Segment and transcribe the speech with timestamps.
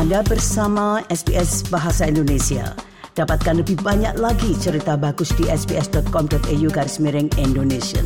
[0.00, 2.72] Anda bersama SBS Bahasa Indonesia.
[3.20, 8.00] Dapatkan lebih banyak lagi cerita bagus di sbs.com.au garis miring Indonesia.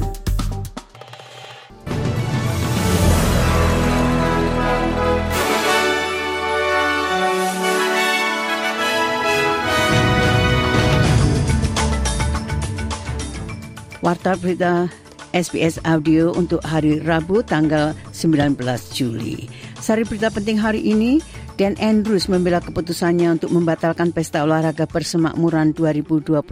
[14.02, 14.90] Warta berita
[15.30, 18.58] SBS Audio untuk hari Rabu tanggal 19
[18.90, 19.46] Juli.
[19.78, 21.18] Sari berita penting hari ini,
[21.54, 26.42] Dan Andrews membela keputusannya untuk membatalkan pesta olahraga persemakmuran 2026.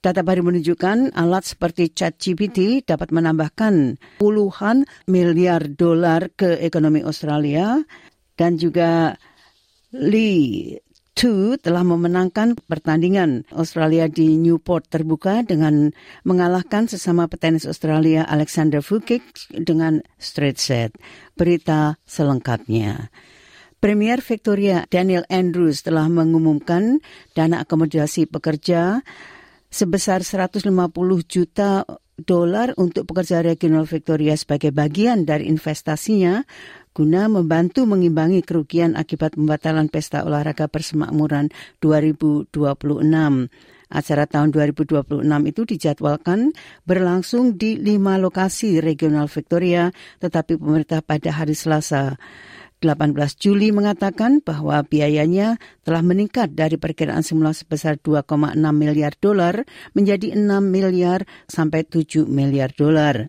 [0.00, 7.78] Data baru menunjukkan alat seperti ChatGPT dapat menambahkan puluhan miliar dolar ke ekonomi Australia
[8.34, 9.14] dan juga
[9.92, 10.80] Lee
[11.18, 15.90] 2 telah memenangkan pertandingan Australia di Newport terbuka dengan
[16.22, 20.94] mengalahkan sesama petenis Australia Alexander Vukic dengan straight set.
[21.34, 23.10] Berita selengkapnya.
[23.80, 27.00] Premier Victoria Daniel Andrews telah mengumumkan
[27.32, 29.00] dana akomodasi pekerja
[29.72, 30.68] sebesar 150
[31.24, 31.88] juta
[32.20, 36.44] dolar untuk pekerja regional Victoria sebagai bagian dari investasinya
[36.90, 42.50] guna membantu mengimbangi kerugian akibat pembatalan pesta olahraga persemakmuran 2026.
[43.90, 46.54] Acara tahun 2026 itu dijadwalkan
[46.86, 49.90] berlangsung di lima lokasi regional Victoria,
[50.22, 52.14] tetapi pemerintah pada hari Selasa
[52.80, 60.32] 18 Juli mengatakan bahwa biayanya telah meningkat dari perkiraan semula sebesar 2,6 miliar dolar menjadi
[60.32, 63.28] 6 miliar sampai 7 miliar dolar.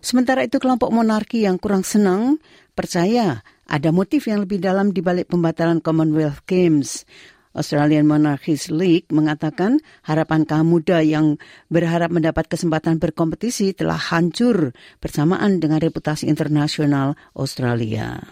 [0.00, 2.40] Sementara itu kelompok monarki yang kurang senang
[2.72, 7.04] percaya ada motif yang lebih dalam di balik pembatalan Commonwealth Games.
[7.50, 11.34] Australian Monarchies League mengatakan harapan kaum muda yang
[11.66, 14.70] berharap mendapat kesempatan berkompetisi telah hancur
[15.02, 18.22] bersamaan dengan reputasi internasional Australia.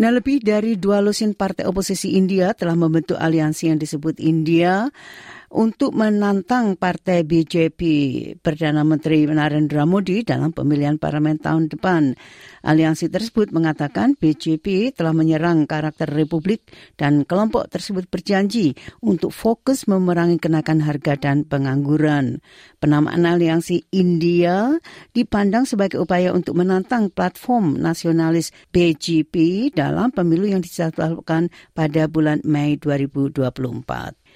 [0.00, 4.88] Nah, lebih dari dua lusin partai oposisi India telah membentuk aliansi yang disebut India
[5.50, 7.80] untuk menantang partai BJP
[8.38, 12.14] Perdana Menteri Narendra Modi dalam pemilihan parlemen tahun depan.
[12.62, 20.38] Aliansi tersebut mengatakan BJP telah menyerang karakter republik dan kelompok tersebut berjanji untuk fokus memerangi
[20.38, 22.38] kenaikan harga dan pengangguran.
[22.78, 24.70] Penamaan aliansi India
[25.10, 32.78] dipandang sebagai upaya untuk menantang platform nasionalis BJP dalam pemilu yang dijadwalkan pada bulan Mei
[32.78, 34.29] 2024.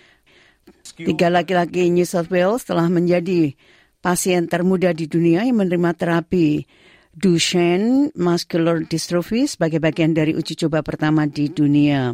[0.93, 3.57] Tiga laki-laki New South Wales telah menjadi
[4.05, 6.69] pasien termuda di dunia yang menerima terapi
[7.15, 12.13] Duchenne Muscular Dystrophy sebagai bagian dari uji coba pertama di dunia.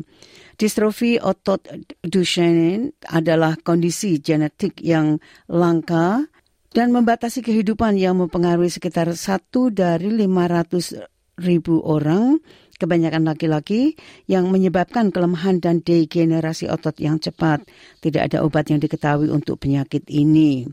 [0.60, 1.64] Distrofi otot
[2.04, 5.16] Duchenne adalah kondisi genetik yang
[5.48, 6.28] langka
[6.70, 12.38] dan membatasi kehidupan yang mempengaruhi sekitar satu dari 500 ribu orang
[12.80, 17.68] kebanyakan laki-laki yang menyebabkan kelemahan dan degenerasi otot yang cepat.
[18.00, 20.64] Tidak ada obat yang diketahui untuk penyakit ini.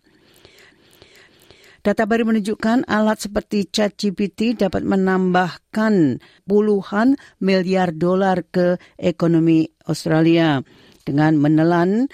[1.83, 10.59] Data baru menunjukkan alat seperti ChatGPT dapat menambahkan puluhan miliar dolar ke ekonomi Australia
[11.07, 12.11] dengan menelan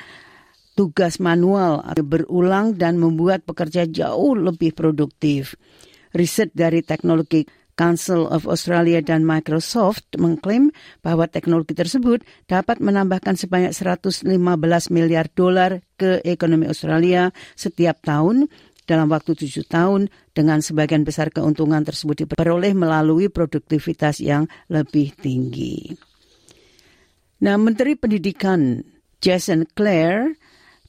[0.78, 5.58] tugas manual berulang dan membuat pekerja jauh lebih produktif.
[6.14, 7.42] Riset dari teknologi
[7.74, 10.70] Council of Australia dan Microsoft mengklaim
[11.02, 14.30] bahwa teknologi tersebut dapat menambahkan sebanyak 115
[14.94, 18.48] miliar dolar ke ekonomi Australia setiap tahun
[18.84, 25.96] dalam waktu tujuh tahun dengan sebagian besar keuntungan tersebut diperoleh melalui produktivitas yang lebih tinggi.
[27.44, 28.84] Nah, Menteri Pendidikan
[29.24, 30.36] Jason Clare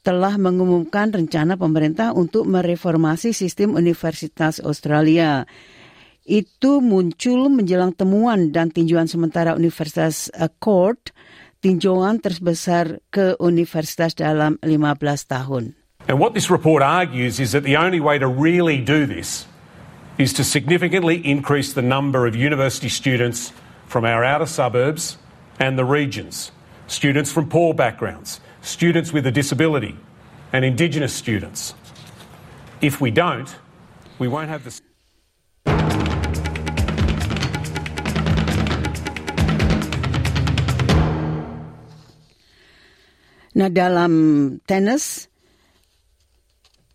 [0.05, 5.49] telah mengumumkan rencana pemerintah untuk mereformasi sistem universitas Australia
[6.25, 11.13] itu muncul menjelang temuan dan tinjauan sementara Universitas Accord,
[11.61, 15.77] tinjauan terbesar ke universitas dalam 15 tahun.
[16.09, 19.49] And what this report argues is that the only way to really do this
[20.21, 23.53] is to significantly increase the number of university students
[23.89, 25.17] from our outer suburbs
[25.59, 26.53] and the regions,
[26.87, 29.97] students from poor backgrounds, students with a disability,
[30.53, 31.75] and Indigenous students.
[32.81, 33.49] If we don't,
[34.19, 34.71] we won't have the
[43.55, 44.13] Nah dalam
[44.67, 45.31] tenis,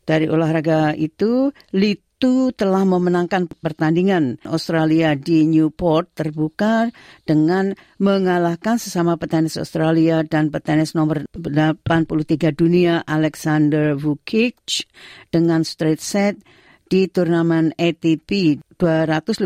[0.09, 6.89] Dari olahraga itu, Litu telah memenangkan pertandingan Australia di Newport terbuka
[7.29, 12.09] dengan mengalahkan sesama petenis Australia dan petenis nomor 83
[12.57, 14.89] dunia Alexander Vukic
[15.29, 16.41] dengan straight set
[16.89, 19.45] di turnamen ATP 250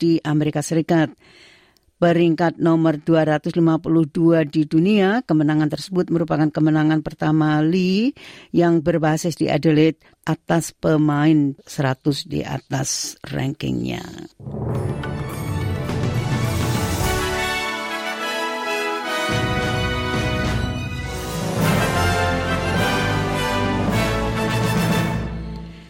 [0.00, 1.12] di Amerika Serikat
[2.02, 5.22] peringkat nomor 252 di dunia.
[5.22, 8.10] Kemenangan tersebut merupakan kemenangan pertama Lee
[8.50, 14.02] yang berbasis di Adelaide atas pemain 100 di atas rankingnya.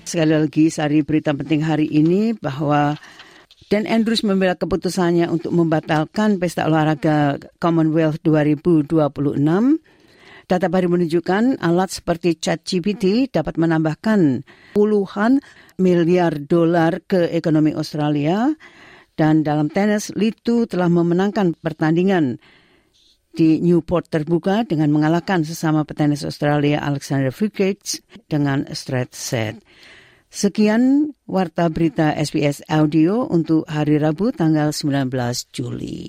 [0.05, 3.00] Sekali lagi, sari berita penting hari ini bahwa
[3.73, 9.01] dan Andrews membela keputusannya untuk membatalkan pesta olahraga Commonwealth 2026.
[10.45, 14.45] Data baru menunjukkan alat seperti ChatGPT dapat menambahkan
[14.77, 15.41] puluhan
[15.81, 18.53] miliar dolar ke ekonomi Australia.
[19.17, 22.37] Dan dalam tenis, Litu telah memenangkan pertandingan
[23.33, 29.65] di Newport terbuka dengan mengalahkan sesama petenis Australia Alexander Vukic dengan straight set.
[30.32, 35.12] Sekian warta berita SBS Audio untuk hari Rabu tanggal 19
[35.52, 36.08] Juli.